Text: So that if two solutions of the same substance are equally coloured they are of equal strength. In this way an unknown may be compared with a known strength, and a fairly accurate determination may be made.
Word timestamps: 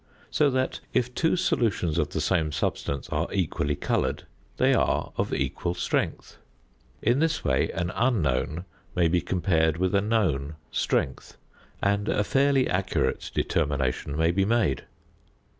So 0.31 0.49
that 0.49 0.79
if 0.93 1.13
two 1.13 1.35
solutions 1.35 1.99
of 1.99 2.09
the 2.09 2.21
same 2.21 2.51
substance 2.51 3.07
are 3.09 3.31
equally 3.31 3.75
coloured 3.75 4.23
they 4.57 4.73
are 4.73 5.11
of 5.15 5.31
equal 5.31 5.75
strength. 5.75 6.37
In 7.03 7.19
this 7.19 7.45
way 7.45 7.69
an 7.73 7.91
unknown 7.91 8.65
may 8.95 9.07
be 9.07 9.21
compared 9.21 9.77
with 9.77 9.93
a 9.93 10.01
known 10.01 10.55
strength, 10.71 11.37
and 11.83 12.09
a 12.09 12.23
fairly 12.23 12.67
accurate 12.67 13.29
determination 13.35 14.17
may 14.17 14.31
be 14.31 14.43
made. 14.43 14.85